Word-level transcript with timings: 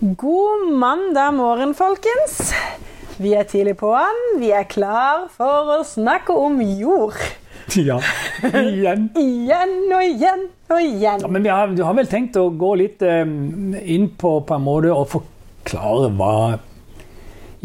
God 0.00 0.72
mandag 0.78 1.32
morgen, 1.34 1.72
folkens. 1.74 2.52
Vi 3.18 3.32
er 3.34 3.48
tidlig 3.50 3.72
på'n. 3.80 4.20
Vi 4.38 4.52
er 4.54 4.68
klar 4.70 5.24
for 5.34 5.72
å 5.74 5.78
snakke 5.82 6.36
om 6.38 6.60
jord. 6.62 7.18
Ja, 7.74 7.96
igjen. 8.46 9.08
Igjen 9.18 9.74
og 9.90 10.04
igjen 10.06 10.46
og 10.70 10.78
igjen. 10.84 11.24
Ja, 11.26 11.32
men 11.34 11.42
vi 11.42 11.50
har, 11.50 11.74
du 11.74 11.82
har 11.82 11.98
vel 11.98 12.06
tenkt 12.06 12.38
å 12.38 12.46
gå 12.54 12.70
litt 12.78 13.02
eh, 13.02 13.26
inn 13.26 14.06
på, 14.14 14.36
på 14.46 14.54
en 14.54 14.66
måte 14.68 14.94
å 14.94 15.02
forklare 15.02 16.14
hva 16.14 16.32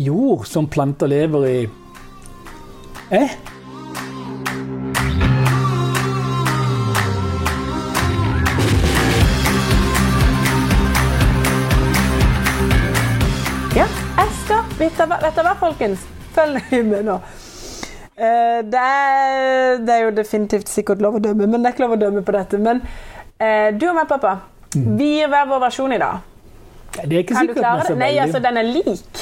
jord 0.01 0.49
som 0.49 0.65
planter 0.73 1.13
lever 1.13 1.49
i, 1.51 1.57
er? 3.13 3.29
Ja, 3.29 3.52
Vet 14.83 14.97
dere 14.99 15.45
hva, 15.47 15.53
folkens? 15.59 16.03
Følg 16.35 16.59
nøye 16.71 16.83
med 16.89 17.05
nå. 17.07 17.15
Eh, 18.13 18.59
det, 18.67 18.81
er, 18.81 19.79
det 19.85 19.93
er 19.95 20.01
jo 20.07 20.11
definitivt 20.17 20.69
sikkert 20.69 21.01
lov 21.01 21.15
å 21.17 21.21
dømme, 21.23 21.47
men 21.49 21.63
det 21.63 21.69
er 21.71 21.75
ikke 21.75 21.85
lov 21.85 21.95
å 21.95 22.01
dømme 22.01 22.23
på 22.25 22.35
dette. 22.35 22.59
Men 22.61 22.81
eh, 23.41 23.71
du 23.77 23.87
og 23.89 23.95
meg, 23.97 24.07
pappa, 24.11 24.35
vi 24.75 25.07
gir 25.19 25.31
hver 25.31 25.47
vår 25.49 25.63
versjon 25.67 25.95
i 25.95 25.99
dag. 26.01 26.21
Det 26.93 27.07
er 27.09 27.23
ikke 27.23 27.33
Kan 27.33 27.47
sikkert 27.47 27.57
den 27.57 27.65
er 27.71 27.87
så? 27.87 27.95
Nei, 27.97 28.07
veldig- 28.11 28.21
altså 28.27 28.39
den 28.43 28.57
er 28.61 28.67
lik, 28.69 29.21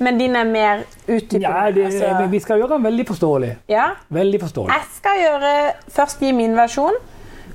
men 0.00 0.16
din 0.20 0.36
er 0.38 0.46
mer 0.48 0.84
utdypende. 1.04 1.42
ja, 1.44 1.70
det, 1.76 1.84
altså, 1.90 2.28
Vi 2.32 2.40
skal 2.40 2.62
gjøre 2.62 2.78
den 2.78 2.86
veldig 2.88 3.06
forståelig. 3.10 3.50
ja. 3.68 3.88
Veldig 4.08 4.40
forståelig. 4.46 4.72
Jeg 4.78 4.88
skal 4.96 5.20
gjøre, 5.20 5.50
først 5.98 6.24
gi 6.24 6.32
min 6.32 6.56
versjon. 6.56 6.96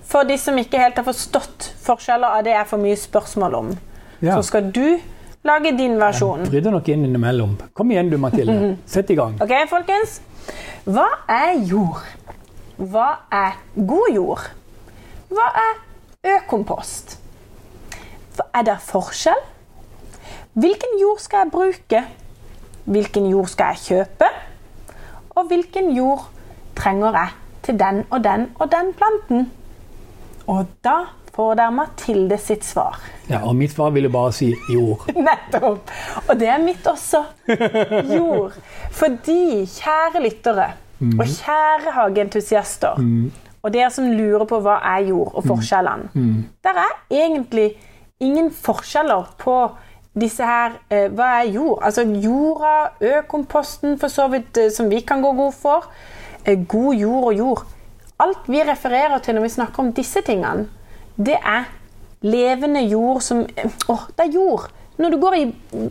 For 0.08 0.23
de 0.23 0.38
som 0.40 0.56
ikke 0.62 0.80
helt 0.80 0.95
har 0.95 1.04
forstått 1.04 1.72
forskjeller 1.84 2.38
av 2.38 2.44
det 2.45 2.54
jeg 2.54 2.68
får 2.70 2.80
mye 2.86 2.95
spørsmål 3.02 3.56
om, 3.64 3.73
Ja. 4.22 4.36
så 4.38 4.44
skal 4.45 4.70
du 4.72 5.00
lage 5.48 5.72
din 5.78 5.98
versjon. 6.00 6.46
Bryter 6.50 6.74
nok 6.74 6.90
inn 6.92 7.06
innimellom. 7.08 7.56
Kom 7.74 7.92
igjen 7.92 8.12
du, 8.12 8.17
Mathilde. 8.22 8.76
Sett 8.86 9.12
i 9.14 9.17
gang. 9.17 9.38
Ok, 9.44 9.53
folkens? 9.72 10.20
Hva 10.88 11.08
er 11.31 11.58
jord? 11.67 12.03
Hva 12.78 13.08
er 13.34 13.58
god 13.75 14.14
jord? 14.14 14.48
Hva 15.34 15.48
er 15.64 16.36
økompost? 16.38 17.18
Er 18.53 18.68
det 18.68 18.78
forskjell? 18.86 19.42
Hvilken 20.58 20.95
jord 21.02 21.20
skal 21.22 21.45
jeg 21.45 21.52
bruke? 21.53 22.03
Hvilken 22.86 23.28
jord 23.30 23.50
skal 23.52 23.75
jeg 23.75 23.84
kjøpe? 23.88 24.30
Og 25.38 25.50
hvilken 25.50 25.92
jord 25.98 26.30
trenger 26.78 27.18
jeg 27.18 27.36
til 27.68 27.80
den 27.80 28.03
og 28.09 28.23
den 28.23 28.48
og 28.59 28.72
den 28.72 28.94
planten? 28.98 29.52
Og 30.48 30.66
da 30.84 30.95
får 31.38 31.56
dere 31.60 31.74
Mathilde 31.78 32.38
sitt 32.42 32.66
svar. 32.66 32.98
Ja, 33.30 33.44
og 33.46 33.56
mitt 33.60 33.76
svar 33.76 33.94
ville 33.94 34.10
bare 34.10 34.34
si 34.34 34.50
jord. 34.74 35.06
Nettopp. 35.30 35.92
Og 36.26 36.34
det 36.40 36.50
er 36.50 36.62
mitt 36.64 36.88
også. 36.90 37.24
Jord. 38.10 38.58
Fordi, 38.98 39.66
kjære 39.78 40.24
lyttere 40.26 40.72
og 40.98 41.28
kjære 41.30 41.94
hageentusiaster, 41.94 42.98
og 43.62 43.74
dere 43.74 43.90
som 43.94 44.08
lurer 44.10 44.48
på 44.50 44.58
hva 44.66 44.80
er 44.96 45.10
jord 45.12 45.36
og 45.38 45.44
forskjellene 45.46 46.08
Der 46.66 46.80
er 46.82 46.96
egentlig 47.14 47.68
ingen 48.24 48.50
forskjeller 48.54 49.36
på 49.38 49.58
disse 50.18 50.46
her 50.46 50.78
eh, 50.90 51.08
Hva 51.14 51.28
er 51.42 51.52
jord? 51.54 51.82
Altså 51.86 52.02
jorda, 52.02 52.94
økomposten, 53.20 53.98
for 54.02 54.10
så 54.10 54.28
vidt, 54.32 54.58
eh, 54.58 54.72
som 54.74 54.90
vi 54.90 55.04
kan 55.06 55.22
gå 55.22 55.32
god 55.38 55.54
for. 55.54 55.86
Eh, 56.46 56.58
god 56.68 56.96
jord 56.98 57.28
og 57.30 57.38
jord. 57.38 57.66
Alt 58.20 58.50
vi 58.50 58.64
refererer 58.66 59.22
til 59.22 59.38
når 59.38 59.46
vi 59.46 59.54
snakker 59.60 59.84
om 59.84 59.94
disse 59.94 60.24
tingene, 60.26 60.66
det 61.18 61.38
er 61.38 61.68
levende 62.26 62.82
jord 62.88 63.22
som 63.26 63.46
Åh, 63.90 64.10
det 64.16 64.28
er 64.28 64.34
jord! 64.34 64.70
Når 64.98 65.14
du, 65.14 65.18
går 65.22 65.36
i, 65.38 65.44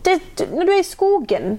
det, 0.03 0.17
når 0.51 0.67
du 0.67 0.71
er 0.73 0.81
i 0.81 0.83
skogen, 0.83 1.53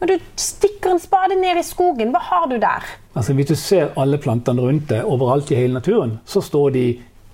når 0.00 0.10
du 0.10 0.14
stikker 0.34 0.90
en 0.90 0.98
spade 1.02 1.36
ned 1.38 1.60
i 1.60 1.62
skogen, 1.62 2.10
hva 2.10 2.22
har 2.26 2.48
du 2.50 2.56
der? 2.58 2.86
Altså 3.14 3.36
Hvis 3.38 3.46
du 3.46 3.54
ser 3.54 3.92
alle 4.00 4.18
plantene 4.18 4.64
rundt 4.64 4.88
deg 4.90 5.06
overalt 5.06 5.52
i 5.54 5.60
hele 5.60 5.78
naturen, 5.78 6.16
så 6.26 6.42
står 6.42 6.74
de 6.74 6.84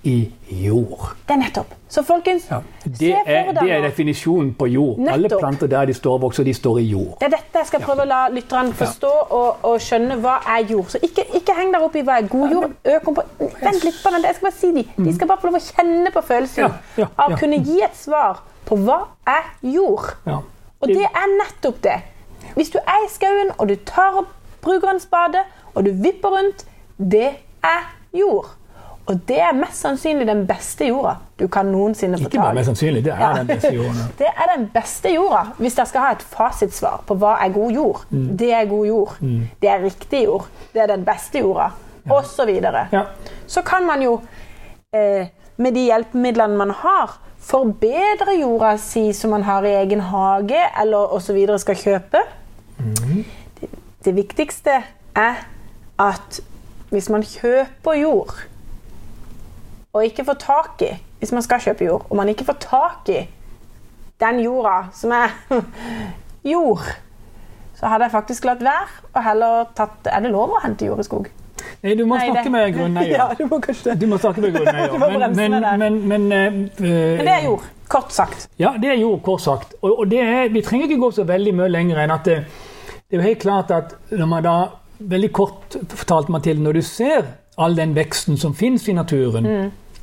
i 0.07 0.13
jord. 0.63 1.09
Det 1.27 1.33
er 1.35 1.39
nettopp. 1.41 1.73
Så 1.91 2.01
folkens, 2.07 2.45
Ja. 2.51 2.59
se 2.83 2.89
Det, 2.99 3.09
er, 3.25 3.45
for 3.45 3.57
det 3.65 3.71
er 3.71 3.81
definisjonen 3.83 4.53
på 4.59 4.67
jord. 4.71 4.99
Alle 5.11 5.29
planter 5.29 5.67
der 5.67 5.85
de 5.89 5.93
står, 5.93 6.17
vokser, 6.23 6.43
de 6.47 6.53
står 6.53 6.77
i 6.79 6.83
jord. 6.91 7.17
Det 7.19 7.27
er 7.27 7.33
dette 7.35 7.59
jeg 7.61 7.67
skal 7.71 7.81
prøve 7.83 8.05
å 8.05 8.07
la 8.07 8.19
lytterne 8.31 8.73
forstå 8.73 9.11
og, 9.39 9.63
og 9.67 9.81
skjønne 9.83 10.17
hva 10.23 10.37
er 10.55 10.65
jord. 10.71 10.85
Så 10.93 11.01
ikke, 11.03 11.25
ikke 11.41 11.55
heng 11.57 11.73
der 11.75 11.83
opp 11.87 11.95
i 11.99 12.03
hva 12.07 12.19
er 12.21 12.27
god 12.31 12.55
jord. 12.55 12.75
Økompo 12.97 13.25
Vent 13.39 13.83
litt 13.83 13.99
på 14.03 14.11
den. 14.13 14.23
Jeg 14.29 14.35
skal 14.37 14.49
bare 14.49 14.57
si 14.59 14.71
de. 14.75 14.83
De 15.07 15.15
skal 15.15 15.27
bare 15.31 15.41
få 15.41 15.49
lov 15.51 15.59
å 15.59 15.63
kjenne 15.65 16.11
på 16.15 16.23
følelsen 16.29 16.63
Ja, 16.63 16.71
ja, 17.03 17.09
av 17.17 17.31
ja. 17.31 17.35
å 17.35 17.39
kunne 17.39 17.59
gi 17.67 17.81
et 17.83 17.97
svar 17.99 18.43
på 18.67 18.77
hva 18.83 18.99
er 19.27 19.51
jord. 19.75 20.13
Ja. 20.27 20.39
Og 20.81 20.87
det 20.93 21.07
er 21.09 21.27
nettopp 21.39 21.81
det. 21.83 21.97
Hvis 22.55 22.69
du 22.73 22.79
er 22.79 23.03
i 23.05 23.09
skauen, 23.11 23.51
og 23.57 23.67
du 23.71 23.75
tar 23.85 24.21
opp 24.21 24.31
bruker 24.61 24.89
en 24.91 24.99
spade, 24.99 25.43
og 25.75 25.85
du 25.85 25.91
vipper 26.03 26.29
rundt, 26.33 26.63
det 26.97 27.29
er 27.63 27.83
jord. 28.17 28.49
Og 29.07 29.19
det 29.27 29.37
er 29.39 29.53
mest 29.55 29.79
sannsynlig 29.85 30.25
den 30.27 30.41
beste 30.47 30.87
jorda 30.89 31.13
du 31.39 31.45
kan 31.47 31.65
noensinne 31.71 32.17
få 32.19 32.27
Ikke 32.27 32.41
bare 32.41 32.53
mest 32.57 32.67
sannsynlig, 32.71 33.03
det 33.05 33.13
er 33.13 33.19
Ja. 33.21 33.29
den 33.37 33.47
beste 33.47 33.69
jorda. 33.75 34.05
Det 34.19 34.27
er 34.27 34.47
den 34.57 34.65
beste 34.73 35.09
jorda, 35.13 35.43
hvis 35.57 35.75
dere 35.77 35.85
skal 35.85 36.01
ha 36.01 36.09
et 36.11 36.21
fasitsvar 36.27 37.03
på 37.07 37.15
hva 37.21 37.35
er 37.45 37.53
god 37.55 37.71
jord. 37.71 38.01
Mm. 38.09 38.25
Det 38.37 38.49
er 38.53 38.65
god 38.65 38.85
jord. 38.87 39.13
Det 39.61 39.69
er 39.69 39.83
riktig 39.83 40.23
jord. 40.25 40.47
Det 40.73 40.81
er 40.81 40.87
den 40.91 41.05
beste 41.05 41.39
jorda. 41.39 41.69
Og 42.09 42.25
så 42.25 42.45
videre. 42.45 42.87
Ja. 42.91 43.01
Så 43.47 43.61
kan 43.61 43.85
man 43.87 44.01
jo, 44.03 44.19
eh, 44.93 45.27
med 45.57 45.71
de 45.75 45.85
hjelpemidlene 45.87 46.57
man 46.57 46.71
har, 46.71 47.17
forbedre 47.39 48.35
jorda 48.41 48.77
si 48.77 49.13
som 49.13 49.29
man 49.31 49.43
har 49.43 49.63
i 49.63 49.71
egen 49.83 50.01
hage, 50.01 50.59
eller 50.81 51.13
osv. 51.15 51.57
skal 51.57 51.75
kjøpe. 51.75 52.17
Det, 53.61 53.69
det 54.05 54.15
viktigste 54.15 54.81
er 55.15 55.35
at 55.99 56.39
hvis 56.89 57.09
man 57.09 57.23
kjøper 57.23 57.93
jord, 58.01 58.33
og 59.97 60.05
ikke 60.07 60.25
får 60.27 60.37
tak 60.43 60.85
i 60.87 60.93
Hvis 61.19 61.31
man 61.33 61.41
skal 61.41 61.59
kjøpe 61.63 61.85
jord, 61.87 62.05
og 62.09 62.15
man 62.19 62.29
ikke 62.29 62.45
får 62.45 62.57
tak 62.61 63.09
i 63.09 63.23
den 64.21 64.39
jorda 64.43 64.75
som 64.93 65.11
er 65.17 65.33
jord, 66.53 66.83
så 67.77 67.89
hadde 67.89 68.05
jeg 68.07 68.11
faktisk 68.13 68.45
latt 68.45 68.61
være 68.65 68.87
og 69.13 69.23
heller 69.25 69.67
tatt 69.77 70.07
Er 70.11 70.21
det 70.25 70.31
lov 70.33 70.53
å 70.57 70.61
hente 70.63 70.85
jord 70.89 71.01
i 71.01 71.05
skog? 71.07 71.27
Nei, 71.83 71.93
du 71.97 72.05
må 72.09 72.17
Nei, 72.17 72.27
snakke 72.29 72.43
det- 72.43 72.51
med 72.53 72.73
grunneier. 72.77 73.17
Ja, 73.19 73.27
du 73.37 73.43
må 73.49 73.59
kanskje. 73.61 73.95
Du 73.99 74.05
må 74.09 74.17
snakke 74.21 74.41
med 74.41 74.53
grunneier. 74.57 74.93
Men, 75.01 75.35
men, 75.35 75.77
men, 75.81 75.97
men, 76.07 76.23
uh, 76.31 76.87
Men 76.87 77.25
det 77.25 77.33
er 77.33 77.43
jord. 77.45 77.65
Kort 77.89 78.13
sagt. 78.13 78.47
Ja, 78.59 78.71
det 78.81 78.89
er 78.93 78.97
jord, 79.01 79.21
kort 79.25 79.41
sagt. 79.41 79.73
Og, 79.81 79.99
og 79.99 80.09
det 80.11 80.19
er, 80.21 80.49
vi 80.53 80.61
trenger 80.65 80.87
ikke 80.89 80.99
gå 81.01 81.11
så 81.17 81.25
veldig 81.29 81.53
mye 81.57 81.69
lenger 81.73 82.01
enn 82.03 82.13
at 82.13 82.25
det, 82.29 82.37
det 83.07 83.17
er 83.17 83.21
jo 83.21 83.25
helt 83.27 83.41
klart 83.45 83.71
at 83.73 83.97
når 84.11 84.29
man 84.33 84.45
da 84.45 84.57
Veldig 84.97 85.27
kort 85.29 85.75
fortalte 85.93 86.33
Mathilde, 86.33 86.63
når 86.65 86.73
du 86.73 86.81
ser 86.81 87.27
all 87.61 87.75
den 87.77 87.91
veksten 87.93 88.33
som 88.41 88.55
finnes 88.57 88.87
i 88.89 88.95
naturen 88.97 89.45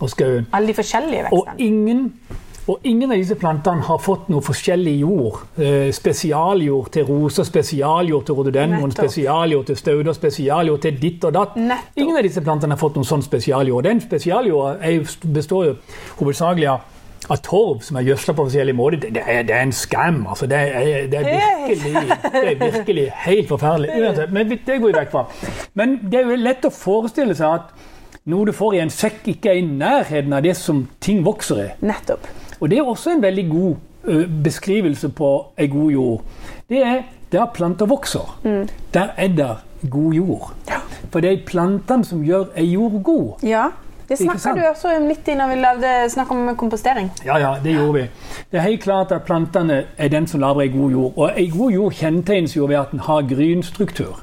og 0.01 0.11
skauen, 0.11 0.47
Alle 0.53 0.67
de 0.69 0.75
forskjellige 0.75 1.33
og 1.33 1.47
vekstene. 1.47 1.67
ingen, 1.67 2.13
og 2.67 2.81
ingen 2.85 3.13
av 3.13 3.19
disse 3.19 3.35
plantene 3.35 3.85
har 3.85 3.99
fått 3.99 4.29
noe 4.33 4.41
forskjellig 4.43 4.95
jord. 5.01 5.43
Eh, 5.59 5.93
spesialjord 5.93 6.91
til 6.93 7.05
roser, 7.05 7.45
spesialjord 7.45 8.25
til 8.25 8.35
rhododendron, 8.35 8.93
spesialjord 8.93 9.67
til 9.67 9.77
stauder, 9.77 10.13
spesialjord 10.13 10.81
til 10.81 10.99
ditt 11.03 11.25
og 11.25 11.35
datt. 11.35 11.57
Nettopp. 11.57 12.01
Ingen 12.01 12.17
av 12.17 12.23
disse 12.23 12.41
plantene 12.41 12.73
har 12.73 12.81
fått 12.81 12.97
noen 12.97 13.09
sånn 13.09 13.23
spesialjord. 13.23 13.85
Den 13.85 14.01
spesialjorda 14.01 15.31
består 15.35 15.65
jo 15.65 15.77
hovedsakelig 16.19 16.69
av 16.73 16.91
av 17.33 17.41
torv 17.45 17.81
som 17.85 17.97
er 17.97 18.09
gjødsla 18.09 18.35
på 18.37 18.45
forskjellige 18.49 18.77
måter. 18.77 19.01
Det, 19.01 19.15
det, 19.17 19.23
er, 19.27 19.47
det 19.49 19.57
er 19.57 19.63
en 19.65 19.73
skam. 19.73 20.27
altså. 20.29 20.47
Det 20.51 20.59
er, 20.59 21.07
det 21.09 21.21
er, 21.21 21.31
virkelig, 21.31 22.19
det 22.35 22.45
er 22.51 22.59
virkelig 22.61 23.07
helt 23.25 23.49
forferdelig. 23.49 24.29
Men 24.33 24.51
det 24.51 24.81
går 24.81 24.87
vi 24.91 24.95
vekk 24.99 25.13
fra. 25.15 25.25
Men 25.75 25.99
det 26.03 26.21
er 26.21 26.31
jo 26.33 26.39
lett 26.41 26.69
å 26.69 26.73
forestille 26.75 27.37
seg 27.39 27.61
at 27.61 27.91
noe 28.27 28.47
du 28.49 28.53
får 28.57 28.75
i 28.75 28.81
en 28.85 28.91
sekk, 28.93 29.27
ikke 29.35 29.51
er 29.53 29.61
i 29.61 29.67
nærheten 29.67 30.33
av 30.33 30.43
det 30.47 30.57
som 30.57 30.87
ting 31.01 31.25
vokser 31.27 31.61
i. 31.65 31.69
Nettopp. 31.85 32.27
Og 32.61 32.71
det 32.71 32.79
er 32.79 32.89
også 32.89 33.13
en 33.13 33.23
veldig 33.23 33.45
god 33.51 33.75
ø, 34.09 34.25
beskrivelse 34.45 35.11
på 35.13 35.31
ei 35.59 35.69
god 35.69 35.91
jord. 35.93 36.25
Det 36.69 36.81
er 36.83 37.03
der 37.33 37.47
planter 37.55 37.87
vokser. 37.91 38.37
Der 38.95 39.09
er 39.17 39.29
det 39.29 39.51
god 39.91 40.13
jord. 40.15 40.53
For 41.11 41.21
det 41.21 41.33
er 41.33 41.41
plantene 41.47 42.05
som 42.07 42.23
gjør 42.25 42.53
ei 42.57 42.71
jord 42.73 43.03
god. 43.03 43.43
Ja. 43.43 43.67
Det 44.09 44.19
snakka 44.21 44.53
du 44.53 44.61
også 44.69 44.91
om 44.99 45.07
litt 45.09 45.29
i 45.33 45.35
når 45.35 45.49
vi 45.49 45.55
lagde 45.63 45.93
snakk 46.13 46.31
om 46.35 46.51
kompostering. 46.61 47.07
Ja, 47.25 47.39
ja, 47.41 47.55
det 47.65 47.73
gjorde 47.73 47.93
vi. 47.95 48.03
Det 48.53 48.59
er 48.61 48.67
helt 48.67 48.83
klart 48.85 49.13
at 49.17 49.25
plantene 49.25 49.79
er 49.97 50.09
den 50.13 50.27
som 50.29 50.43
lager 50.45 50.61
ei 50.67 50.69
god 50.75 50.91
jord. 50.93 51.13
Og 51.17 51.39
ei 51.41 51.47
god 51.49 51.73
jord 51.73 51.97
kjennetegnes 51.97 52.57
jo 52.57 52.69
ved 52.69 52.77
at 52.83 52.93
den 52.93 53.01
har 53.07 53.25
grynstruktur. 53.31 54.21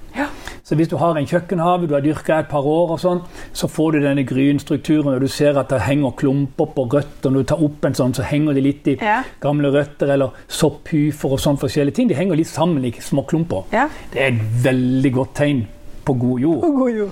Så 0.72 0.76
hvis 0.80 0.88
du 0.88 0.94
har 0.96 1.18
en 1.20 1.26
kjøkkenhave, 1.28 1.84
du 1.90 1.94
har 1.98 2.00
dyrka 2.06 2.38
et 2.40 2.48
par 2.48 2.64
år, 2.64 2.94
og 2.94 3.00
sånn, 3.04 3.20
så 3.52 3.68
får 3.68 3.92
du 3.92 3.98
denne 4.06 4.24
grynstrukturen, 4.24 5.10
og 5.18 5.20
du 5.20 5.28
ser 5.28 5.58
at 5.60 5.68
det 5.68 5.82
henger 5.84 6.14
klumper 6.16 6.70
på 6.78 6.86
røtter. 6.94 7.28
Når 7.34 7.44
du 7.44 7.50
tar 7.50 7.64
opp 7.66 7.84
en 7.90 7.98
sånn, 8.00 8.14
så 8.16 8.24
henger 8.24 8.56
de 8.56 8.62
litt 8.64 8.88
i 8.88 8.94
Ja. 9.02 9.18
gamle 9.44 9.68
røtter 9.74 10.14
eller 10.14 10.32
sopphyfer 10.48 11.34
og 11.36 11.40
sånn 11.44 11.60
forskjellige 11.60 11.94
ting. 11.98 12.08
De 12.08 12.16
henger 12.16 12.40
litt 12.40 12.48
sammen 12.48 12.86
i 12.88 12.92
små 13.04 13.26
klumper. 13.28 13.66
Ja. 13.74 13.90
Det 14.14 14.22
er 14.22 14.28
et 14.32 14.64
veldig 14.64 15.14
godt 15.14 15.34
tegn 15.36 15.68
på 16.06 16.14
god 16.18 16.40
jord. 16.40 16.62
På 16.62 16.72
God 16.72 16.96
jord. 16.96 17.12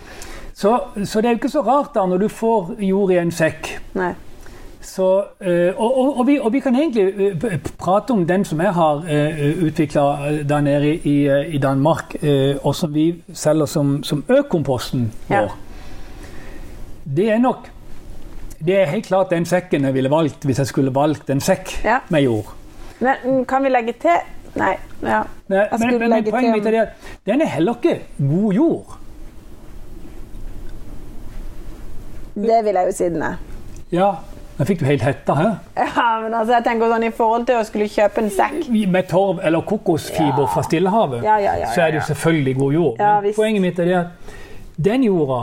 Så, 0.53 0.79
så 1.03 1.19
det 1.21 1.25
er 1.27 1.35
jo 1.35 1.39
ikke 1.41 1.51
så 1.51 1.65
rart 1.67 1.93
da 1.99 2.05
når 2.07 2.17
du 2.19 2.27
får 2.29 2.75
jord 2.79 3.11
i 3.11 3.19
en 3.19 3.31
sekk. 3.31 3.73
Nei. 3.99 4.13
Så, 4.81 5.23
eh, 5.39 5.73
og, 5.75 5.97
og, 5.97 6.19
og, 6.19 6.27
vi, 6.27 6.39
og, 6.39 6.53
vi, 6.53 6.59
kan 6.59 6.75
egentlig 6.75 7.33
eh, 7.43 7.59
prate 7.77 8.11
om 8.11 8.27
den 8.27 8.45
som 8.45 8.61
jeg 8.63 8.71
har 8.73 9.01
uh, 9.03 9.63
utvikla 9.65 10.03
der 10.47 10.61
nede 10.61 10.93
i, 10.95 11.17
i 11.55 11.57
Danmark, 11.57 12.15
og 12.63 12.75
som 12.75 12.93
vi 12.93 13.23
selger 13.33 13.65
som, 13.65 14.03
som 14.03 14.23
økomposten 14.29 15.11
vår. 15.27 15.35
Ja. 15.35 15.47
Det 17.15 17.31
er 17.31 17.37
nok 17.37 17.69
Det 18.59 18.75
er 18.81 18.85
helt 18.85 19.05
klart 19.05 19.29
den 19.31 19.45
sekken 19.45 19.85
jeg 19.87 19.93
ville 19.93 20.09
valgt 20.11 20.43
hvis 20.45 20.59
jeg 20.59 20.67
skulle 20.67 20.91
valgt 20.95 21.29
en 21.29 21.39
sekk 21.41 21.71
ja. 21.83 21.99
med 22.09 22.21
jord. 22.21 22.53
Men 22.99 23.15
mm, 23.23 23.45
kan 23.45 23.63
vi 23.63 23.69
legge 23.69 23.93
til 24.01 24.19
Nei. 24.59 24.73
Ja. 25.01 25.21
Nei 25.47 25.65
men, 25.79 25.99
men, 25.99 26.09
men 26.09 26.25
poenget 26.25 26.55
mitt 26.57 26.67
er 26.67 26.81
at 26.81 27.11
den 27.25 27.41
er 27.41 27.51
heller 27.53 27.77
ikke 27.77 27.99
god 28.17 28.53
jord. 28.53 28.97
Det 32.35 32.59
vil 32.65 32.79
jeg 32.79 32.87
jo 32.87 32.95
si 32.95 33.09
den 33.13 33.23
er. 33.23 33.37
Ja, 33.91 34.09
nå 34.59 34.65
fikk 34.67 34.81
du 34.81 34.85
helt 34.89 35.03
hetta 35.07 35.35
her. 35.37 35.51
Ja, 35.77 36.07
men 36.19 36.33
altså, 36.33 36.57
jeg 36.57 36.65
tenker 36.65 36.91
sånn 36.91 37.05
I 37.07 37.11
forhold 37.15 37.45
til 37.47 37.59
å 37.61 37.63
skulle 37.67 37.87
kjøpe 37.87 38.25
en 38.25 38.33
sekk 38.33 38.67
Med 38.91 39.07
torv 39.07 39.39
eller 39.45 39.63
kokosfiber 39.67 40.43
ja. 40.43 40.49
fra 40.51 40.63
Stillehavet, 40.67 41.23
ja, 41.23 41.37
ja, 41.39 41.53
så 41.71 41.85
er 41.85 41.93
det 41.93 42.01
jo 42.01 42.09
selvfølgelig 42.09 42.55
god 42.57 42.75
jord. 42.75 42.99
Men 42.99 43.37
poenget 43.37 43.63
mitt 43.63 43.79
er 43.79 43.89
det 43.89 43.95
at 44.01 44.35
den 44.89 45.07
jorda 45.07 45.39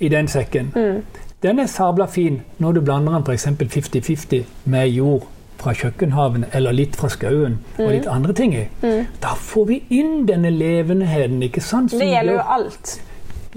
i 0.00 0.08
den 0.08 0.30
sekken, 0.30 0.70
mm. 0.74 1.26
den 1.42 1.60
er 1.62 1.68
sabla 1.70 2.06
fin 2.10 2.40
når 2.58 2.78
du 2.78 2.80
blander 2.86 3.18
den 3.18 3.26
f.eks. 3.26 3.46
50-50 3.60 4.70
med 4.70 4.88
jord 4.94 5.26
fra 5.60 5.74
kjøkkenhaven 5.76 6.46
eller 6.56 6.74
litt 6.74 6.96
fra 6.96 7.10
skauen 7.12 7.58
mm. 7.60 7.82
og 7.84 7.90
litt 7.92 8.08
andre 8.10 8.34
ting 8.36 8.54
i. 8.56 8.64
Mm. 8.82 9.10
Da 9.22 9.34
får 9.36 9.66
vi 9.68 9.80
inn 9.98 10.24
denne 10.28 10.50
levendeheden. 10.54 11.42
ikke 11.42 11.60
sant? 11.60 11.92
det 11.92 12.08
gjelder 12.08 12.38
jo 12.38 12.46
alt. 12.56 12.94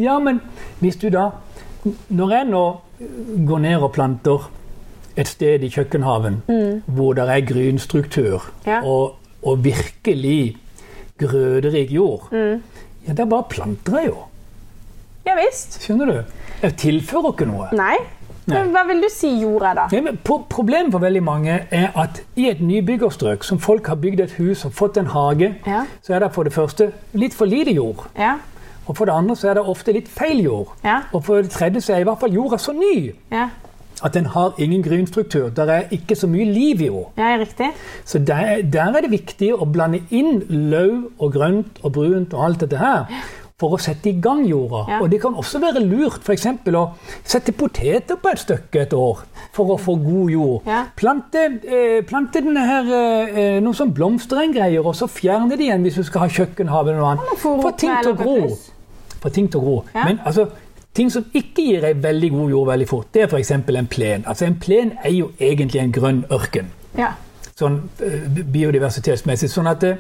Ja, 0.02 0.18
men 0.20 0.42
hvis 0.82 0.98
du 0.98 1.10
da 1.14 1.30
Når 2.10 2.32
jeg 2.32 2.46
nå 2.48 2.64
går 3.48 3.60
ned 3.60 3.82
og 3.84 3.92
planter 3.92 4.46
et 5.18 5.30
sted 5.30 5.64
i 5.64 5.70
kjøkkenhaven 5.70 6.42
mm. 6.48 6.96
hvor 6.96 7.14
det 7.18 7.28
er 7.30 7.46
grynstruktur 7.46 8.48
ja. 8.66 8.82
og, 8.82 9.20
og, 9.44 9.64
virkelig 9.64 10.58
grøderik 11.20 11.92
jord, 11.94 12.28
mm. 12.32 12.64
ja, 13.08 13.14
da 13.14 13.26
bare 13.30 13.46
planter 13.50 14.00
jeg 14.00 14.10
jo. 14.10 14.18
Ja 15.24 15.38
visst. 15.38 15.78
Skjønner 15.84 16.10
du? 16.10 16.40
Jeg 16.64 16.76
tilfører 16.82 17.32
ikke 17.32 17.48
noe. 17.48 17.70
Nei. 17.78 17.96
Nei. 18.50 18.64
Hva 18.74 18.82
vil 18.90 19.00
du 19.00 19.08
si 19.12 19.30
jord 19.40 19.64
er, 19.70 19.78
da? 19.78 19.86
Ja, 19.96 20.12
problemet 20.52 20.92
for 20.92 21.04
veldig 21.04 21.22
mange 21.24 21.62
er 21.72 21.94
at 22.00 22.20
i 22.36 22.50
et 22.50 22.60
nybyggerstrøk 22.60 23.46
som 23.48 23.62
folk 23.64 23.88
har 23.88 24.02
bygd 24.02 24.26
et 24.26 24.34
hus 24.36 24.66
og 24.68 24.74
fått 24.76 25.00
en 25.00 25.08
hage, 25.14 25.54
ja. 25.68 25.86
så 26.04 26.18
er 26.18 26.26
det 26.26 26.34
for 26.36 26.44
det 26.48 26.56
første 26.56 26.90
litt 27.16 27.38
for 27.38 27.48
lite 27.48 27.72
jord. 27.72 28.04
Ja. 28.20 28.36
Og 28.84 28.98
for 28.98 29.08
det 29.08 29.16
andre 29.16 29.36
så 29.40 29.54
er 29.54 29.60
det 29.60 29.64
ofte 29.72 29.96
litt 29.96 30.10
feil 30.12 30.44
jord. 30.44 30.74
Og 31.14 31.24
for 31.24 31.40
det 31.40 31.54
tredje 31.54 31.86
så 31.86 31.96
er 31.96 32.04
i 32.04 32.08
hvert 32.10 32.20
fall 32.20 32.36
jorda 32.36 32.60
så 32.60 32.76
ny 32.76 33.14
at 34.04 34.14
den 34.14 34.26
har 34.26 34.54
ingen 34.58 34.84
grynstruktur. 34.84 35.50
Der 35.50 35.72
er 35.72 35.92
ikke 35.92 36.16
så 36.16 36.28
mye 36.28 36.46
liv 36.46 36.82
i 36.82 36.90
henne. 36.90 37.06
Ja, 37.18 37.38
riktig. 37.40 37.72
Så 38.06 38.20
der, 38.20 38.62
der, 38.74 38.92
er 38.92 39.06
det 39.06 39.12
viktig 39.14 39.54
å 39.56 39.66
blande 39.66 40.04
inn 40.12 40.44
løv 40.50 41.08
og 41.20 41.32
grønt 41.34 41.80
og 41.84 41.96
brunt 41.96 42.36
og 42.36 42.46
alt 42.46 42.66
dette 42.66 42.82
her. 42.82 43.08
For 43.62 43.78
å 43.78 43.80
sette 43.80 44.10
i 44.10 44.18
gang 44.20 44.42
jorda. 44.50 44.82
Ja. 44.92 44.98
Og 45.00 45.12
det 45.14 45.22
kan 45.24 45.38
også 45.40 45.62
være 45.64 45.84
lurt 45.86 46.26
f.eks. 46.26 46.50
å 46.76 46.84
sette 47.24 47.54
poteter 47.56 48.20
på 48.20 48.34
et 48.34 48.42
stykke 48.42 48.82
et 48.82 48.96
år 48.98 49.22
for 49.56 49.76
å 49.76 49.78
få 49.80 49.96
god 50.02 50.34
jord. 50.34 50.68
Ja. 50.68 50.82
Plante, 51.00 51.46
eh, 51.64 52.02
plante 52.10 52.42
denne 52.44 52.66
her, 52.68 52.90
eh, 53.30 53.62
noen 53.64 53.78
sånn 53.78 53.94
blomsterengreier, 53.96 54.84
og 54.84 54.98
så 55.00 55.08
fjerne 55.08 55.56
det 55.56 55.68
igjen 55.70 55.86
hvis 55.86 56.02
du 56.02 56.04
skal 56.04 56.26
ha 56.26 56.28
kjøkkenhave 56.28 56.92
eller 56.92 57.00
noe 57.00 57.14
annet. 57.14 57.40
Få 57.40 57.72
ting 57.78 57.96
til 58.02 58.12
å 58.12 58.18
gro. 58.20 58.58
For 59.22 59.30
ting 59.32 59.48
til 59.48 59.62
å 59.62 59.64
gro. 59.64 59.78
Men 59.94 60.20
altså, 60.26 60.50
Ting 60.94 61.10
som 61.10 61.26
ikke 61.34 61.64
gir 61.66 61.86
ei 61.88 61.96
veldig 61.98 62.30
god 62.36 62.50
jord 62.54 62.68
veldig 62.70 62.88
fort, 62.90 63.08
det 63.14 63.24
er 63.24 63.32
f.eks. 63.32 63.52
en 63.52 63.88
plen. 63.90 64.26
Altså 64.28 64.46
En 64.46 64.60
plen 64.62 64.94
er 65.04 65.16
jo 65.16 65.32
egentlig 65.40 65.82
en 65.82 65.94
grønn 65.94 66.24
ørken. 66.32 66.70
Ja. 66.98 67.16
Sånn 67.58 67.80
uh, 68.02 68.44
biodiversitetsmessig. 68.54 69.50
Sånn 69.50 69.70
at 69.70 69.82
det, 69.82 69.96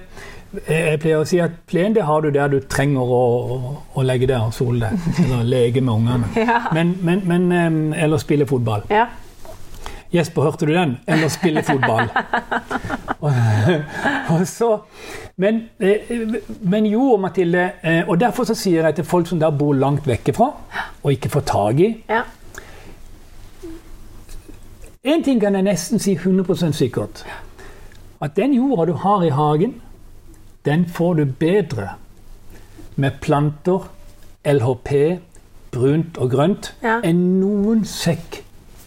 eh, 0.67 0.91
jeg 0.91 1.01
pleier 1.01 1.23
å 1.23 1.25
si 1.25 1.41
at 1.41 1.57
plen 1.69 1.97
det 1.97 2.05
har 2.05 2.21
du 2.21 2.29
der 2.33 2.53
du 2.53 2.59
trenger 2.69 3.01
å, 3.01 3.23
å, 3.55 3.73
å 3.97 4.05
legge 4.05 4.29
der 4.29 4.45
og 4.45 4.53
sole 4.53 4.85
deg. 4.85 5.09
Eller 5.25 5.49
leke 5.49 5.81
med 5.81 5.93
ungene. 5.95 6.29
Ja. 6.37 6.61
Men, 6.77 6.95
men, 7.01 7.25
men 7.29 7.49
um, 7.51 7.83
Eller 7.97 8.21
spille 8.21 8.49
fotball. 8.49 8.85
Ja. 8.93 9.07
Jesper, 10.13 10.41
hørte 10.41 10.65
du 10.65 10.73
den? 10.73 10.97
Eller 11.07 11.27
spille 11.27 11.63
fotball. 11.63 12.09
og 14.33 14.47
så, 14.47 14.77
men, 15.37 15.63
eh, 15.79 16.35
men, 16.61 16.85
jo, 16.85 17.17
Mathilde, 17.17 17.71
eh, 17.83 18.09
og 18.09 18.19
derfor 18.19 18.45
så 18.45 18.53
sier 18.57 18.85
jeg 18.85 18.95
til 18.99 19.07
folk 19.09 19.27
som 19.27 19.39
der 19.41 19.49
bor 19.57 19.73
langt 19.73 20.07
vekke 20.07 20.35
fra, 20.37 20.51
og 21.03 21.11
ikke 21.11 21.33
får 21.33 21.45
tak 21.49 21.81
i 21.81 21.89
ja. 22.09 22.21
En 25.03 25.23
ting 25.23 25.41
kan 25.41 25.55
jeg 25.55 25.65
nesten 25.65 25.99
si 25.99 26.13
100% 26.15 26.71
sikkert. 26.77 27.25
At 28.21 28.37
den 28.37 28.53
jorda 28.53 28.85
du 28.87 28.93
har 28.93 29.25
i 29.25 29.33
hagen, 29.35 29.81
den 30.65 30.85
får 30.87 31.13
du 31.13 31.25
bedre 31.25 31.89
med 32.95 33.11
planter, 33.21 33.89
LHP, 34.45 35.19
brunt 35.71 36.17
og 36.17 36.31
grønt, 36.31 36.71
ja. 36.83 37.01
enn 37.03 37.41
noen 37.41 37.83
sekk 37.89 38.42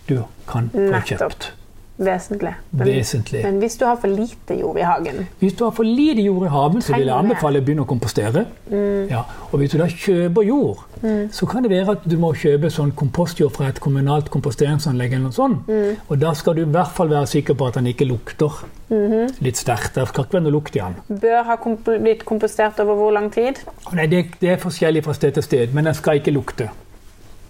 du 0.08 0.18
kan 0.48 0.70
få 0.72 1.04
kjøpt. 1.12 1.52
Vesentlig. 1.96 2.52
Men, 2.70 2.86
Vesentlig. 2.86 3.40
men 3.44 3.58
hvis 3.58 3.78
du 3.80 3.86
har 3.86 3.96
for 3.96 4.12
lite 4.12 4.54
jord 4.60 4.76
i 4.76 4.82
hagen 4.84 5.22
Hvis 5.40 5.54
du 5.56 5.64
har 5.64 5.70
for 5.72 5.88
lite 5.88 6.20
jord 6.20 6.44
i 6.44 6.50
hagen, 6.52 6.82
så 6.84 6.92
vil 6.92 7.08
jeg 7.08 7.16
anbefale 7.16 7.62
å 7.62 7.64
begynne 7.64 7.86
å 7.86 7.88
kompostere. 7.88 8.44
Mm. 8.68 9.08
Ja, 9.08 9.22
og 9.48 9.62
hvis 9.62 9.72
du 9.72 9.78
da 9.80 9.86
kjøper 9.88 10.44
jord, 10.44 10.82
mm. 11.00 11.30
så 11.32 11.48
kan 11.48 11.64
det 11.64 11.72
være 11.72 11.96
at 11.96 12.04
du 12.04 12.18
må 12.20 12.34
kjøpe 12.36 12.68
sånn 12.72 12.92
kompostjord 12.92 13.54
fra 13.56 13.70
et 13.72 13.80
kommunalt 13.80 14.28
komposteringsanlegg. 14.34 15.16
eller 15.16 15.30
noe 15.30 15.38
sånt. 15.38 15.70
Mm. 15.72 15.96
Og 16.10 16.20
da 16.20 16.34
skal 16.36 16.58
du 16.58 16.66
i 16.66 16.70
hvert 16.76 16.92
fall 16.92 17.08
være 17.14 17.32
sikker 17.32 17.56
på 17.56 17.70
at 17.70 17.80
den 17.80 17.88
ikke 17.94 18.10
lukter 18.12 18.60
-hmm. 18.88 19.34
litt 19.40 19.56
sterkt. 19.56 19.94
Det 19.94 20.08
skal 20.08 20.24
ikke 20.24 20.38
være 20.38 20.46
noe 20.46 20.52
lukt 20.52 20.76
i 20.76 20.82
den. 20.82 21.20
Bør 21.20 21.42
ha 21.44 21.56
komp 21.56 21.84
blitt 21.84 22.24
kompostert 22.24 22.80
over 22.80 22.94
hvor 22.94 23.10
lang 23.10 23.32
tid? 23.32 23.54
Nei, 23.92 24.06
det, 24.06 24.24
det 24.40 24.50
er 24.50 24.62
forskjellig 24.62 25.04
fra 25.04 25.14
sted 25.14 25.32
til 25.32 25.42
sted, 25.42 25.72
men 25.72 25.84
den 25.84 25.94
skal 25.94 26.20
ikke 26.20 26.34
lukte. 26.34 26.68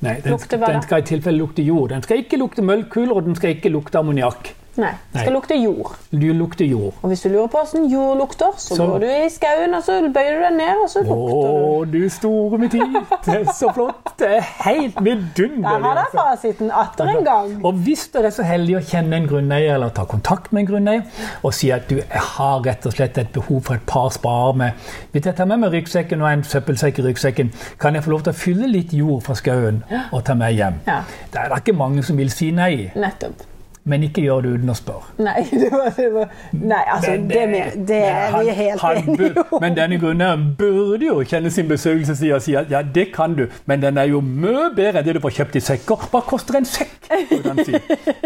Nei, 0.04 0.18
den, 0.20 0.36
den, 0.36 0.82
skal 0.84 1.00
i 1.00 1.06
tilfelle 1.08 1.40
lukte 1.40 1.64
jord. 1.64 1.90
Den 1.94 2.04
skal 2.04 2.20
ikke 2.20 2.38
lukte 2.40 2.64
møllkuler, 2.64 3.14
og 3.16 3.28
den 3.28 3.36
skal 3.38 3.56
ikke 3.56 3.72
lukte 3.72 4.00
ammoniakk. 4.00 4.52
Nei, 4.76 4.92
Det 5.12 5.22
skal 5.22 5.32
lukte 5.32 5.56
jord. 5.56 5.92
Du 6.12 6.26
lukter 6.36 6.66
jord. 6.68 6.94
Og 7.02 7.08
hvis 7.08 7.22
du 7.24 7.28
lurer 7.32 7.48
på 7.52 7.62
hvordan 7.62 7.86
jord 7.88 8.18
lukter, 8.20 8.52
så, 8.56 8.76
så. 8.76 8.86
går 8.86 8.98
du 8.98 9.06
i 9.08 9.28
skauen 9.32 9.74
og 9.74 9.84
så 9.86 9.96
bøyer 10.14 10.36
du 10.36 10.42
deg 10.44 10.56
ned, 10.58 10.82
og 10.82 10.90
så 10.92 11.02
lukter 11.06 11.46
du. 11.46 11.62
Å, 11.70 11.84
du 11.92 12.08
store 12.12 12.60
min 12.60 12.72
tid. 12.72 12.98
Det 13.26 13.38
er 13.40 13.48
så 13.56 13.72
flott. 13.74 14.12
Det 14.20 14.28
er 14.38 14.44
helt 14.66 15.00
vidunderlig. 15.00 15.64
Der 15.64 15.86
har 15.86 15.96
dere 15.96 16.04
altså. 16.04 16.26
fasiten 16.26 16.70
atter 16.72 17.12
en 17.12 17.24
gang. 17.26 17.54
Og 17.64 17.80
hvis 17.86 18.06
dere 18.12 18.30
er 18.30 18.36
så 18.36 18.46
heldige 18.46 18.82
å 18.82 18.84
kjenne 18.92 19.20
en 19.20 19.30
grunneier, 19.30 19.74
eller 19.78 19.94
ta 19.96 20.06
kontakt 20.08 20.52
med 20.52 20.64
en 20.64 20.70
grunneier, 20.72 21.24
og 21.42 21.56
si 21.56 21.72
at 21.74 21.88
du 21.90 21.98
har 22.12 22.62
rett 22.66 22.86
og 22.86 22.96
slett 22.96 23.18
et 23.22 23.32
behov 23.34 23.64
for 23.66 23.80
et 23.80 23.88
par 23.88 24.12
sparer 24.14 24.56
med 24.56 24.86
Hvis 25.12 25.26
jeg 25.26 25.36
tar 25.36 25.48
med 25.48 25.62
meg 25.62 25.72
ryggsekken 25.72 26.22
og 26.22 26.30
en 26.30 26.44
søppelsekk 26.46 27.00
i 27.00 27.08
ryggsekken, 27.08 27.52
kan 27.80 27.96
jeg 27.96 28.04
få 28.04 28.14
lov 28.14 28.26
til 28.26 28.34
å 28.34 28.40
fylle 28.44 28.70
litt 28.70 28.94
jord 28.96 29.24
fra 29.26 29.36
skauen 29.38 29.82
og 30.12 30.24
ta 30.26 30.36
med 30.38 30.56
hjem? 30.56 30.80
Ja. 30.86 31.02
Det 31.32 31.44
er 31.46 31.58
ikke 31.58 31.76
mange 31.76 32.04
som 32.06 32.18
vil 32.20 32.32
si 32.32 32.52
nei. 32.54 32.88
Nettopp. 32.96 33.55
Men 33.86 34.02
ikke 34.02 34.24
gjør 34.24 34.42
det 34.42 34.52
uten 34.56 34.72
å 34.72 34.74
spørre. 34.76 35.12
Nei, 35.22 35.44
det 35.62 35.70
var, 35.70 35.90
det 35.96 36.06
var, 36.14 36.32
nei 36.58 36.82
altså, 36.94 37.12
det, 37.30 37.42
det, 37.52 37.62
det 37.88 38.00
er 38.10 38.34
vi 38.34 38.56
helt 38.58 38.86
enige 38.90 39.44
om. 39.44 39.60
Men 39.62 39.78
denne 39.78 40.00
grunneieren 40.02 40.48
burde 40.58 41.06
jo 41.06 41.20
kjenne 41.22 41.52
sin 41.54 41.70
besøkelsestid 41.70 42.34
og 42.34 42.42
si 42.42 42.56
at 42.58 42.72
ja, 42.72 42.82
det 42.82 43.08
kan 43.14 43.36
du, 43.38 43.46
men 43.70 43.84
den 43.84 44.00
er 44.02 44.10
jo 44.10 44.20
mye 44.26 44.72
bedre 44.74 45.00
enn 45.02 45.06
det 45.06 45.16
du 45.18 45.22
får 45.22 45.36
kjøpt 45.38 45.60
i 45.60 45.64
sekker. 45.70 46.08
Hva 46.10 46.24
koster 46.26 46.58
en 46.60 46.68
sekk? 46.68 46.94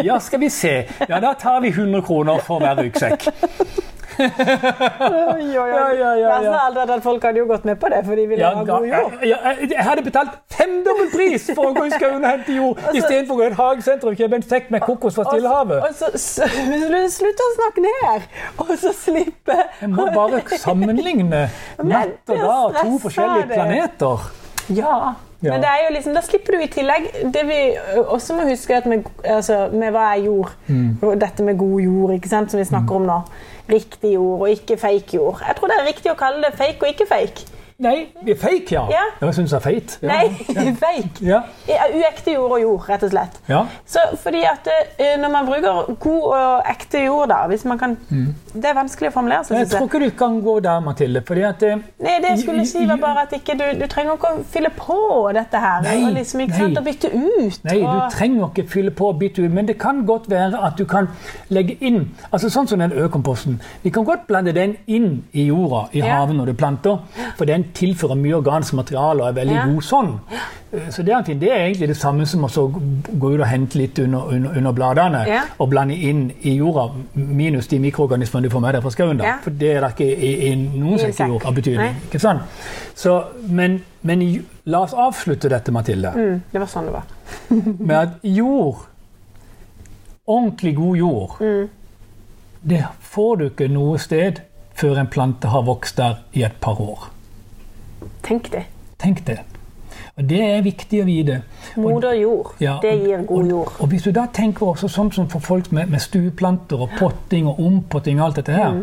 Ja, 0.01 0.17
skal 0.23 0.41
vi 0.41 0.49
se. 0.53 0.73
Ja, 1.09 1.21
da 1.21 1.35
tar 1.39 1.61
vi 1.61 1.69
100 1.75 2.01
kroner 2.07 2.41
for 2.45 2.63
hver 2.63 2.81
ryggsekk 2.81 3.29
oi, 4.19 5.47
oi, 5.47 5.57
oi. 5.59 5.69
Ja, 5.71 6.13
ja, 6.19 6.41
ja, 6.43 6.57
aldri 6.67 6.85
at 6.85 7.05
folk 7.05 7.25
hadde 7.25 7.43
jo 7.43 7.47
gått 7.51 7.67
med 7.69 7.79
på 7.81 7.91
det, 7.93 8.01
for 8.07 8.19
de 8.19 8.27
ville 8.31 8.51
ha 8.51 8.65
god 8.67 8.87
jord. 8.89 9.25
jeg 9.25 9.87
hadde 9.87 10.05
betalt 10.07 10.37
femdobbel 10.57 11.11
pris 11.15 11.47
for 11.53 11.71
å 11.71 11.75
gå 11.77 11.87
i 11.89 11.95
skauen 11.95 12.19
og 12.19 12.29
hente 12.29 12.57
jord, 12.57 12.83
altså, 12.83 12.97
istedenfor 13.01 13.37
å 13.37 13.41
gå 13.41 13.47
i 13.47 13.49
et 13.51 13.59
hagesenter 13.61 14.13
og 14.13 14.21
kjøpe 14.23 14.41
en 14.41 14.47
sekk 14.53 14.69
med 14.75 14.85
kokos 14.87 15.19
fra 15.19 15.27
Stillehavet. 15.31 15.89
Og 15.89 16.21
så, 16.21 16.51
Slutt 17.21 17.41
å 17.43 17.49
snakke 17.57 17.83
ned, 17.85 18.29
og 18.63 18.71
så 18.81 18.93
slippe 18.97 19.57
Jeg 19.81 19.91
må 19.93 20.07
bare 20.15 20.43
sammenligne 20.61 21.47
natt 21.93 22.31
og 22.33 22.45
dag, 22.47 22.79
to 22.85 23.01
forskjellige 23.07 23.51
planeter. 23.55 24.31
Ja. 24.71 25.01
Ja. 25.41 25.55
Men 25.55 25.63
det 25.65 25.69
er 25.73 25.87
jo 25.87 25.93
liksom, 25.95 26.13
da 26.13 26.21
slipper 26.21 26.53
du 26.53 26.61
i 26.61 26.67
tillegg 26.69 27.07
Det 27.33 27.43
vi 27.49 27.61
også 28.03 28.35
må 28.37 28.45
huske 28.45 28.77
at 28.77 28.85
med, 28.91 29.07
altså, 29.25 29.71
med 29.73 29.95
hva 29.95 30.11
er 30.13 30.27
jord, 30.27 30.51
mm. 30.67 30.99
dette 31.17 31.47
med 31.47 31.57
god 31.59 31.81
jord, 31.81 32.13
ikke 32.19 32.29
sant, 32.29 32.53
som 32.53 32.61
vi 32.61 32.67
snakker 32.69 32.93
mm. 32.93 32.99
om 33.01 33.09
nå 33.09 33.17
riktig 33.73 34.15
jord 34.15 34.45
og 34.45 34.51
ikke 34.51 34.77
fake 34.81 35.17
jord. 35.17 35.43
Jeg 35.47 35.57
tror 35.57 35.73
det 35.73 35.79
er 35.79 35.89
riktig 35.89 36.13
å 36.13 36.19
kalle 36.19 36.43
det 36.45 36.59
fake 36.59 36.83
og 36.83 36.93
ikke 36.95 37.09
fake. 37.11 37.60
Nei, 37.81 38.07
vi 38.23 38.35
fake, 38.37 38.75
ja. 38.75 38.83
Ja. 38.93 39.05
Jeg 39.23 39.35
syns 39.39 39.53
jeg 39.55 39.57
er 39.57 39.63
feit. 39.65 39.95
Ja. 40.03 40.09
Nei, 40.09 40.73
fake. 40.83 41.25
Ja. 41.25 41.39
Uekte 41.97 42.35
jord 42.35 42.53
og 42.59 42.61
jord, 42.61 42.83
rett 42.91 43.07
og 43.07 43.13
slett. 43.15 43.39
Ja. 43.49 43.63
Så 43.89 44.03
fordi 44.21 44.43
at 44.45 44.69
eh, 44.99 45.15
Når 45.21 45.33
man 45.33 45.49
bruker 45.49 45.95
god 46.01 46.27
og 46.37 46.69
ekte 46.69 47.05
jord, 47.07 47.31
da 47.33 47.47
hvis 47.49 47.65
man 47.65 47.79
kan, 47.81 47.97
Det 48.53 48.69
er 48.69 48.77
vanskelig 48.77 49.09
å 49.09 49.15
formulere 49.15 49.47
seg. 49.49 49.63
Jeg 49.63 49.71
tror 49.73 49.89
ikke 49.89 50.03
du 50.05 50.11
kan 50.19 50.37
gå 50.45 50.59
der, 50.61 50.81
Mathilde. 50.85 51.23
fordi 51.27 51.47
at 51.49 51.65
eh, 51.65 51.81
Nei, 52.05 52.19
det 52.21 52.35
jeg 52.35 52.43
skulle 52.45 52.67
si 52.69 52.85
var 52.89 53.01
bare 53.01 53.25
at 53.25 53.33
ikke 53.39 53.57
du, 53.57 53.65
du 53.81 53.87
trenger 53.89 54.19
ikke 54.19 54.35
å 54.35 54.45
fylle 54.53 54.73
på 54.77 55.01
dette 55.37 55.65
her. 55.65 55.81
Nei, 55.87 55.97
og 56.05 56.19
liksom, 56.19 56.45
ikke 56.45 56.61
sant, 56.61 56.77
nei. 56.77 56.83
og 56.83 56.89
bytte 56.91 57.13
ut. 57.15 57.65
Nei, 57.71 57.79
du 57.81 58.17
trenger 58.17 58.47
ikke 58.51 58.67
fylle 58.77 58.95
på 59.01 59.09
og 59.15 59.19
bytte 59.25 59.47
ut, 59.47 59.51
men 59.57 59.69
det 59.73 59.79
kan 59.81 60.05
godt 60.09 60.29
være 60.31 60.61
at 60.69 60.77
du 60.79 60.85
kan 60.91 61.09
legge 61.49 61.79
inn 61.81 62.03
altså 62.31 62.51
Sånn 62.51 62.67
som 62.67 62.81
den 62.83 62.91
økomposten. 62.99 63.61
Vi 63.85 63.93
kan 63.95 64.05
godt 64.05 64.27
blande 64.27 64.51
den 64.53 64.73
inn 64.91 65.21
i 65.33 65.45
jorda, 65.47 65.85
i 65.95 66.03
haven 66.03 66.41
når 66.41 66.51
du 66.51 66.57
planter, 66.59 66.99
for 67.39 67.47
den 67.47 67.70
tilfører 67.75 68.15
mye 68.19 68.37
organisk 68.37 68.75
materiale 68.79 69.23
og 69.23 69.29
er 69.29 69.33
veldig 69.41 69.55
Ja. 69.55 69.65
god 69.67 69.83
sånn. 69.83 70.11
Eh, 70.73 70.89
Så 70.91 71.03
det 71.03 71.13
er, 71.13 71.23
det 71.35 71.51
er 71.51 71.65
egentlig 71.67 71.89
det 71.89 71.97
samme 71.97 72.27
som 72.27 72.45
å 72.45 72.49
gå 73.19 73.35
ut 73.35 73.41
og 73.41 73.47
hente 73.47 73.75
litt 73.79 73.99
under, 73.99 74.29
under, 74.35 74.51
under 74.57 74.73
bladene 74.73 75.25
Ja. 75.27 75.43
og 75.59 75.71
blande 75.71 75.95
inn 75.95 76.33
i 76.43 76.57
jorda, 76.57 76.91
minus 77.15 77.67
de 77.67 77.79
mikroorganismene 77.79 78.43
du 78.43 78.51
får 78.51 78.61
med 78.61 78.75
deg 78.75 78.83
fra 78.83 78.91
skauen. 78.91 79.19
Ja. 79.19 79.39
For 79.43 79.51
det 79.51 79.77
er 79.77 79.81
det 79.81 79.91
ikke 79.97 80.19
i, 80.19 80.53
i 80.53 80.55
noen 80.57 80.99
sektor 80.99 81.47
av 81.47 81.55
betydning. 81.55 81.97
Ikke 82.11 82.21
sant? 82.21 82.41
Så, 82.95 83.25
men, 83.49 83.83
men 84.03 84.45
la 84.67 84.83
oss 84.83 84.93
avslutte 84.95 85.49
dette, 85.49 85.73
Mathilde 85.73 86.13
mm, 86.15 86.43
det 86.53 86.61
var 86.61 86.67
sånn 86.67 86.87
det 86.87 86.93
var. 86.93 87.05
med 87.89 87.97
at 87.97 88.09
jord, 88.23 88.87
ordentlig 90.27 90.77
god 90.77 90.97
jord, 90.97 91.31
det 92.63 92.85
får 93.01 93.37
du 93.41 93.45
ikke 93.49 93.69
noe 93.73 93.99
sted 93.99 94.43
før 94.81 95.01
en 95.03 95.09
plante 95.13 95.49
har 95.53 95.63
vokst 95.67 95.97
der 95.97 96.21
i 96.37 96.43
et 96.47 96.57
par 96.61 96.81
år. 96.81 97.09
Tenk 98.31 98.53
det. 98.53 98.65
Tenk 99.03 99.25
det. 99.27 99.41
Og 100.17 100.27
Det 100.29 100.41
er 100.45 100.63
viktig 100.63 101.01
å 101.03 101.07
vite. 101.09 101.41
Moder 101.81 102.15
jord. 102.19 102.53
Ja, 102.63 102.77
det 102.83 102.93
gir 103.03 103.25
god 103.27 103.49
jord. 103.51 103.73
Og, 103.75 103.81
og 103.85 103.89
hvis 103.93 104.05
du 104.07 104.13
da 104.15 104.27
tenker 104.33 104.71
også 104.71 104.91
sånn 104.93 105.11
som 105.15 105.29
for 105.33 105.43
folk 105.43 105.71
med, 105.75 105.91
med 105.91 106.03
stueplanter 106.03 106.85
og 106.87 106.93
potting 106.99 107.49
og 107.51 107.59
ompotting 107.65 108.21
og 108.21 108.29
alt 108.29 108.41
dette 108.43 108.55
her 108.55 108.83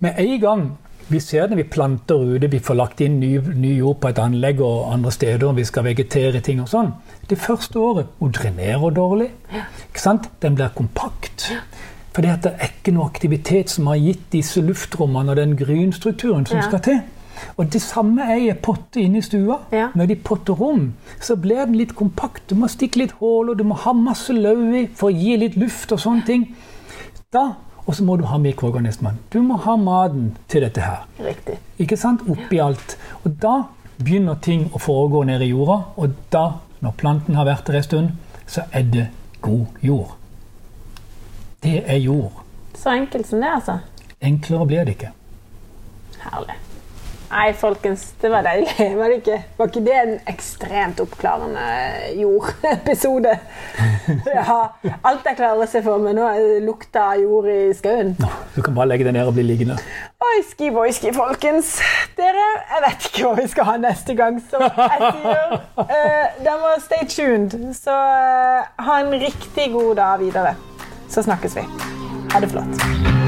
Med 0.00 0.14
en 0.18 0.40
gang 0.40 0.64
vi 1.10 1.18
ser 1.20 1.48
det 1.48 1.56
når 1.56 1.58
vi 1.64 1.68
planter 1.74 2.20
ute, 2.36 2.46
vi 2.52 2.60
får 2.62 2.76
lagt 2.78 3.00
inn 3.02 3.16
ny, 3.18 3.32
ny 3.58 3.72
jord 3.80 3.96
på 3.98 4.12
et 4.12 4.18
anlegg 4.22 4.60
og 4.62 4.92
andre 4.92 5.10
steder, 5.10 5.48
og 5.48 5.56
vi 5.58 5.64
skal 5.66 5.82
vegetere 5.88 6.38
ting 6.46 6.60
og 6.62 6.68
sånn 6.70 6.92
Det 7.26 7.38
første 7.38 7.80
året 7.82 8.12
hun 8.20 8.30
drenerer 8.30 8.94
dårlig. 8.94 9.30
ikke 9.88 10.00
sant? 10.02 10.28
Den 10.42 10.54
blir 10.54 10.70
kompakt. 10.76 11.48
At 12.14 12.42
det 12.44 12.52
er 12.52 12.68
ikke 12.68 12.92
noe 12.94 13.08
aktivitet 13.10 13.70
som 13.70 13.86
har 13.90 13.98
gitt 13.98 14.28
disse 14.32 14.60
luftrommene 14.62 15.30
og 15.32 15.38
den 15.38 15.56
grynstrukturen 15.58 16.46
som 16.46 16.58
Ja. 16.58 16.62
skal 16.68 16.80
til. 16.80 17.00
Og 17.56 17.70
Det 17.72 17.82
samme 17.82 18.22
er 18.22 18.36
i 18.36 18.50
en 18.50 18.60
potte 18.62 19.00
inne 19.00 19.18
i 19.18 19.22
stua. 19.22 19.58
Ja. 19.72 19.88
Når 19.94 20.06
de 20.06 20.16
potter 20.16 20.52
rom, 20.52 20.92
så 21.20 21.36
blir 21.36 21.64
den 21.66 21.76
litt 21.78 21.94
kompakt. 21.94 22.42
Du 22.50 22.54
må 22.54 22.68
stikke 22.68 22.98
litt 23.02 23.12
hull, 23.20 23.50
og 23.50 23.58
du 23.58 23.64
må 23.64 23.74
ha 23.74 23.92
masse 23.92 24.32
løv 24.32 24.62
i 24.74 24.86
for 24.94 25.10
å 25.10 25.16
gi 25.16 25.36
litt 25.36 25.56
luft 25.60 25.92
og 25.92 26.00
sånne 26.00 26.26
ting. 26.26 26.46
Da, 27.32 27.52
Og 27.86 27.94
så 27.96 28.04
må 28.04 28.14
du 28.20 28.24
ha 28.28 28.36
mikroorganismen. 28.38 29.16
Du 29.32 29.40
må 29.42 29.56
ha 29.64 29.72
maten 29.76 30.36
til 30.48 30.62
dette 30.62 30.80
her. 30.84 31.06
Riktig. 31.18 31.56
Ikke 31.80 31.96
sant? 31.98 32.20
Oppi 32.30 32.60
alt. 32.62 32.96
Og 33.24 33.32
da 33.42 33.54
begynner 33.98 34.36
ting 34.44 34.68
å 34.72 34.78
foregå 34.78 35.24
nede 35.26 35.44
i 35.48 35.50
jorda, 35.50 35.78
og 35.96 36.14
da, 36.30 36.44
når 36.84 36.94
planten 37.00 37.34
har 37.34 37.48
vært 37.48 37.66
der 37.66 37.80
en 37.80 37.82
stund, 37.88 38.10
så 38.46 38.62
er 38.70 38.82
det 38.82 39.06
god 39.42 39.66
jord. 39.82 40.12
Det 41.64 41.82
er 41.86 41.98
jord. 42.04 42.44
Så 42.74 42.94
enkelt 42.94 43.26
som 43.26 43.40
det, 43.42 43.50
altså. 43.58 43.78
Enklere 44.20 44.66
blir 44.66 44.84
det 44.84 44.94
ikke. 44.98 45.10
Herlig. 46.20 46.56
Nei, 47.30 47.52
folkens, 47.54 48.08
det 48.20 48.28
var 48.32 48.42
deilig. 48.42 48.72
Var 48.98 49.12
det 49.12 49.16
ikke, 49.20 49.36
var 49.58 49.68
ikke 49.70 49.82
det 49.86 49.96
en 50.00 50.16
ekstremt 50.32 51.00
oppklarende 51.02 51.66
jordepisode? 52.18 53.36
Ja, 54.34 54.56
alt 55.06 55.28
jeg 55.28 55.38
klarer 55.38 55.62
å 55.62 55.68
se 55.70 55.82
for 55.84 56.02
meg 56.02 56.16
nå, 56.18 56.24
er 56.26 56.64
lukta 56.64 57.04
av 57.12 57.22
jord 57.22 57.46
i 57.52 57.70
skauen. 57.76 58.16
Nå, 58.18 58.30
du 58.56 58.58
kan 58.66 58.74
bare 58.74 58.90
legge 58.90 59.06
deg 59.06 59.14
ned 59.14 59.30
og 59.30 59.36
bli 59.36 59.44
liggende. 59.46 59.78
Oiski 60.30 60.72
boiski, 60.74 61.14
folkens. 61.14 61.76
Dere, 62.18 62.48
jeg 62.72 62.84
vet 62.86 63.08
ikke 63.12 63.28
hva 63.28 63.36
vi 63.38 63.46
skal 63.54 63.70
ha 63.70 63.76
neste 63.86 64.18
gang, 64.18 64.42
så 64.50 64.64
jeg 64.66 65.14
sier 65.20 65.54
uh, 65.54 66.42
Da 66.42 66.58
må 66.58 66.74
stay 66.82 67.06
tuned. 67.06 67.56
Så 67.78 67.94
uh, 67.94 68.66
ha 68.90 69.00
en 69.04 69.14
riktig 69.22 69.70
god 69.76 69.94
dag 70.02 70.18
videre. 70.26 70.58
Så 71.10 71.22
snakkes 71.26 71.58
vi. 71.62 71.66
Ha 72.34 72.42
det 72.42 72.50
flott. 72.50 73.19